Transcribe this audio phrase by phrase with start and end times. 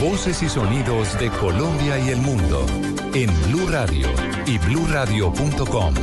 [0.00, 2.66] Voces y sonidos de Colombia y el mundo
[3.14, 4.06] en Blue Radio
[4.46, 5.94] y bluradio.com,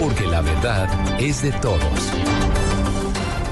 [0.00, 0.88] porque la verdad
[1.20, 1.80] es de todos.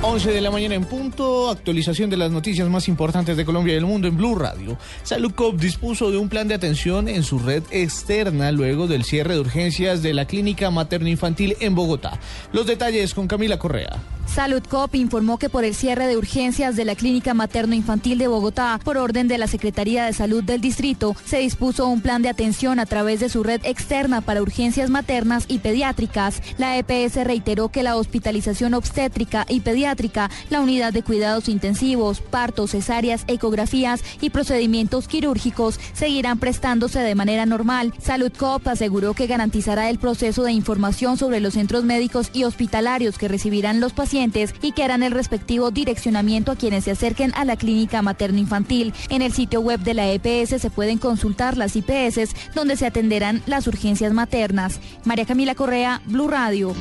[0.01, 3.79] 11 de la mañana en punto, actualización de las noticias más importantes de Colombia y
[3.79, 4.79] el mundo en Blue Radio.
[5.03, 9.41] Saludcop dispuso de un plan de atención en su red externa luego del cierre de
[9.41, 12.19] urgencias de la clínica materno-infantil en Bogotá.
[12.53, 14.14] Los detalles con Camila Correa.
[14.27, 18.97] Saludcop informó que por el cierre de urgencias de la Clínica Materno-Infantil de Bogotá, por
[18.97, 22.87] orden de la Secretaría de Salud del Distrito, se dispuso un plan de atención a
[22.87, 26.43] través de su red externa para urgencias maternas y pediátricas.
[26.59, 32.73] La EPS reiteró que la hospitalización obstétrica y pediátrica, la unidad de cuidados intensivos, partos,
[32.73, 37.93] cesáreas, ecografías y procedimientos quirúrgicos seguirán prestándose de manera normal.
[38.01, 43.29] Saludcop aseguró que garantizará el proceso de información sobre los centros médicos y hospitalarios que
[43.29, 44.14] recibirán los pacientes
[44.63, 48.95] y que harán el respectivo direccionamiento a quienes se acerquen a la clínica materno-infantil.
[49.09, 53.43] En el sitio web de la EPS se pueden consultar las IPS donde se atenderán
[53.47, 54.79] las urgencias maternas.
[55.05, 56.75] María Camila Correa, Blue Radio.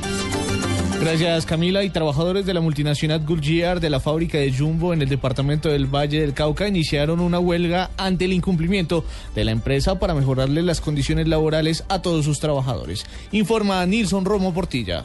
[1.00, 5.08] Gracias Camila y trabajadores de la multinacional Gulgiar de la fábrica de Jumbo en el
[5.08, 10.14] departamento del Valle del Cauca iniciaron una huelga ante el incumplimiento de la empresa para
[10.14, 13.04] mejorarle las condiciones laborales a todos sus trabajadores.
[13.32, 15.04] Informa Nilson Romo Portilla.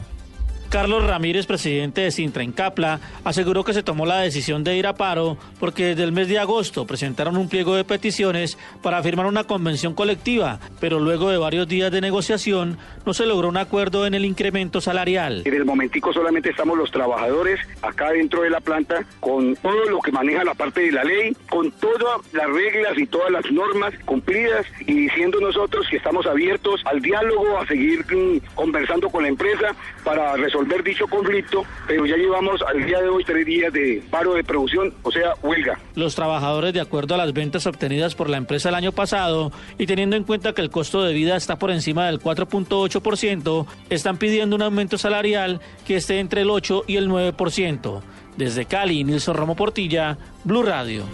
[0.70, 4.86] Carlos Ramírez, presidente de Sintra en Capla, aseguró que se tomó la decisión de ir
[4.86, 9.26] a paro porque desde el mes de agosto presentaron un pliego de peticiones para firmar
[9.26, 14.06] una convención colectiva, pero luego de varios días de negociación no se logró un acuerdo
[14.06, 15.42] en el incremento salarial.
[15.44, 19.98] En el momentico solamente estamos los trabajadores acá dentro de la planta con todo lo
[19.98, 23.92] que maneja la parte de la ley, con todas las reglas y todas las normas
[24.04, 29.30] cumplidas y diciendo nosotros que estamos abiertos al diálogo, a seguir mm, conversando con la
[29.30, 33.72] empresa para resolver resolver dicho conflicto, pero ya llevamos al día de hoy tres días
[33.72, 35.78] de paro de producción, o sea, huelga.
[35.94, 39.86] Los trabajadores, de acuerdo a las ventas obtenidas por la empresa el año pasado y
[39.86, 44.56] teniendo en cuenta que el costo de vida está por encima del 4.8%, están pidiendo
[44.56, 48.02] un aumento salarial que esté entre el 8 y el 9%.
[48.36, 51.04] Desde Cali, Nilson Romo Portilla, Blue Radio.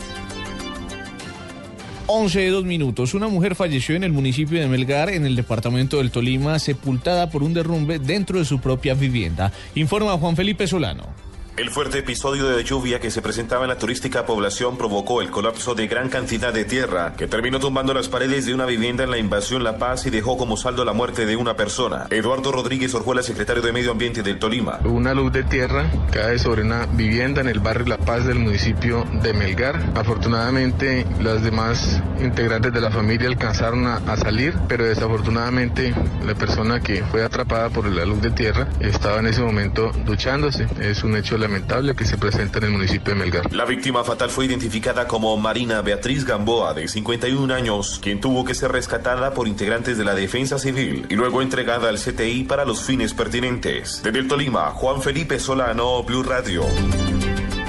[2.07, 3.15] 11 de 2 minutos.
[3.15, 7.43] Una mujer falleció en el municipio de Melgar, en el departamento del Tolima, sepultada por
[7.43, 9.53] un derrumbe dentro de su propia vivienda.
[9.75, 11.26] Informa Juan Felipe Solano.
[11.57, 15.75] El fuerte episodio de lluvia que se presentaba en la turística población provocó el colapso
[15.75, 19.17] de gran cantidad de tierra, que terminó tumbando las paredes de una vivienda en la
[19.17, 22.09] invasión La Paz y dejó como saldo la muerte de una persona.
[22.11, 24.81] Eduardo Rodríguez Orjuela, secretario de Medio Ambiente del Tolima.
[24.85, 29.07] Una luz de tierra cae sobre una vivienda en el barrio La Paz del municipio
[29.23, 29.83] de Melgar.
[29.95, 36.81] Afortunadamente, las demás integrantes de la familia alcanzaron a, a salir, pero desafortunadamente la persona
[36.81, 40.67] que fue atrapada por la luz de tierra estaba en ese momento duchándose.
[40.81, 43.55] Es un hecho lamentable que se presenta en el municipio de Melgar.
[43.55, 48.55] La víctima fatal fue identificada como Marina Beatriz Gamboa, de 51 años, quien tuvo que
[48.55, 52.83] ser rescatada por integrantes de la Defensa Civil y luego entregada al CTI para los
[52.83, 54.03] fines pertinentes.
[54.03, 56.65] Desde el Tolima, Juan Felipe Solano, Blue Radio.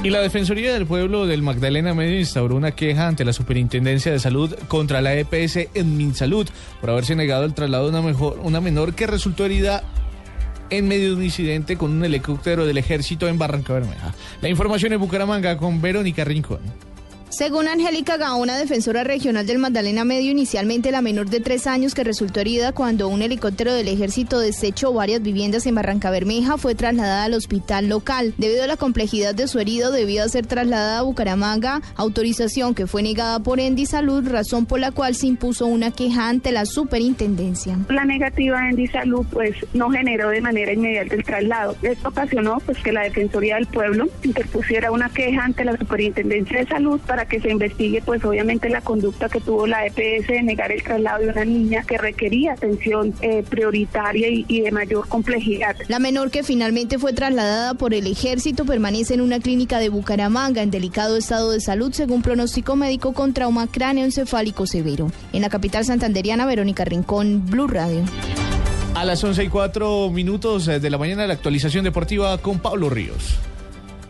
[0.04, 4.20] Y la Defensoría del Pueblo del Magdalena Medio instauró una queja ante la Superintendencia de
[4.20, 6.48] Salud contra la EPS en Minsalud
[6.82, 9.84] por haberse negado el traslado de una, mejor, una menor que resultó herida
[10.70, 14.14] en medio de un incidente con un helicóptero del ejército en Barranca Bermeja.
[14.42, 16.60] La información en Bucaramanga con Verónica Rincón.
[17.30, 22.06] Según Angélica Gaona, defensora regional del Magdalena Medio, inicialmente la menor de tres años que
[22.06, 27.26] resultó herida cuando un helicóptero del ejército desechó varias viviendas en Barranca Bermeja fue trasladada
[27.26, 28.34] al hospital local.
[28.38, 33.04] Debido a la complejidad de su herido, debía ser trasladada a Bucaramanga, autorización que fue
[33.04, 37.78] negada por Endi Salud, razón por la cual se impuso una queja ante la superintendencia.
[37.90, 41.76] La negativa de Endi Salud pues no generó de manera inmediata el traslado.
[41.82, 46.68] Esto ocasionó pues que la Defensoría del Pueblo interpusiera una queja ante la Superintendencia de
[46.68, 50.72] Salud para que se investigue pues obviamente la conducta que tuvo la EPS de negar
[50.72, 55.76] el traslado de una niña que requería atención eh, prioritaria y, y de mayor complejidad.
[55.88, 60.62] La menor que finalmente fue trasladada por el ejército permanece en una clínica de Bucaramanga
[60.62, 65.12] en delicado estado de salud según pronóstico médico con trauma cráneo encefálico severo.
[65.34, 68.04] En la capital santanderiana, Verónica Rincón, Blue Radio.
[68.96, 73.38] A las 11 y 4 minutos de la mañana la actualización deportiva con Pablo Ríos.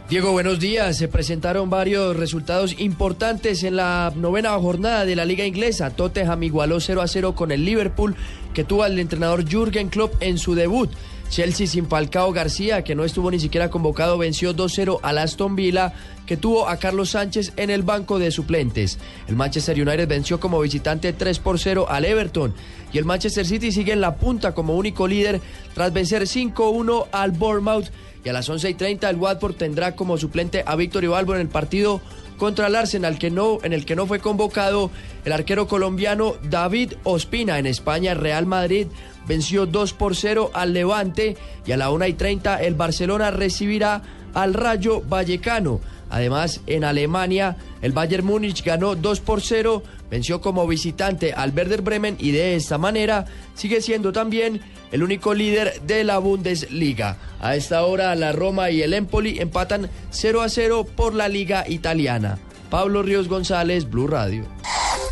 [0.10, 0.96] Diego, buenos días.
[0.96, 5.90] Se presentaron varios resultados importantes en la novena jornada de la Liga Inglesa.
[5.90, 8.16] Tottenham igualó 0 a 0 con el Liverpool,
[8.54, 10.90] que tuvo al entrenador Jürgen Klopp en su debut.
[11.30, 15.94] Chelsea sin Falcao García, que no estuvo ni siquiera convocado, venció 2-0 al Aston Villa,
[16.26, 18.98] que tuvo a Carlos Sánchez en el banco de suplentes.
[19.28, 22.54] El Manchester United venció como visitante 3 por 0 al Everton.
[22.94, 25.42] Y el Manchester City sigue en la punta como único líder
[25.74, 27.88] tras vencer 5-1 al Bournemouth.
[28.24, 31.42] Y a las 11 y 30 el Watford tendrá como suplente a Víctor Ibalbo en
[31.42, 32.02] el partido
[32.38, 34.92] contra el Arsenal, que no, en el que no fue convocado
[35.24, 37.58] el arquero colombiano David Ospina.
[37.58, 38.88] En España, Real Madrid
[39.28, 44.02] venció 2 por 0 al Levante y a la 1 y 30 el Barcelona recibirá
[44.34, 45.80] al Rayo Vallecano.
[46.10, 51.82] Además, en Alemania, el Bayern Múnich ganó 2 por 0, venció como visitante al Werder
[51.82, 54.62] Bremen y de esta manera sigue siendo también
[54.92, 57.18] el único líder de la Bundesliga.
[57.42, 61.66] A esta hora, la Roma y el Empoli empatan 0 a 0 por la Liga
[61.68, 62.40] Italiana.
[62.70, 64.46] Pablo Ríos González, Blue Radio.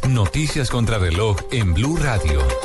[0.09, 2.64] Noticias contra reloj en Blue Radio.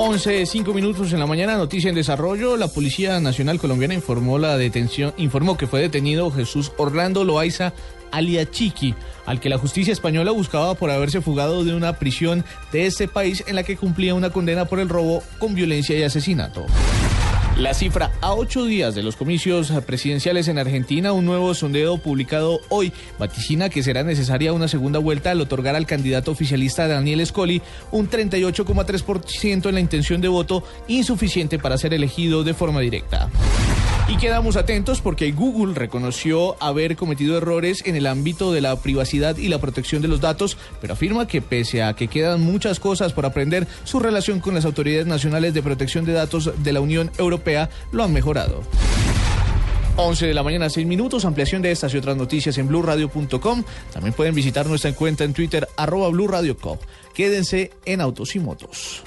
[0.00, 2.56] 11, 5 minutos en la mañana, noticia en desarrollo.
[2.56, 7.74] La Policía Nacional Colombiana informó la detención, informó que fue detenido Jesús Orlando Loaiza
[8.12, 8.94] alia Chiqui,
[9.26, 13.42] al que la justicia española buscaba por haberse fugado de una prisión de este país
[13.48, 16.64] en la que cumplía una condena por el robo con violencia y asesinato.
[17.58, 22.60] La cifra a ocho días de los comicios presidenciales en Argentina, un nuevo sondeo publicado
[22.68, 27.60] hoy vaticina que será necesaria una segunda vuelta al otorgar al candidato oficialista Daniel Scully
[27.90, 33.28] un 38,3% en la intención de voto insuficiente para ser elegido de forma directa.
[34.08, 39.36] Y quedamos atentos porque Google reconoció haber cometido errores en el ámbito de la privacidad
[39.36, 43.12] y la protección de los datos, pero afirma que pese a que quedan muchas cosas
[43.12, 47.10] por aprender, su relación con las autoridades nacionales de protección de datos de la Unión
[47.18, 48.62] Europea lo han mejorado.
[49.98, 51.24] 11 de la mañana, 6 minutos.
[51.24, 53.64] Ampliación de estas y otras noticias en blurradio.com.
[53.92, 56.10] También pueden visitar nuestra cuenta en Twitter, arroba.
[57.14, 59.02] Quédense en Autos y Motos.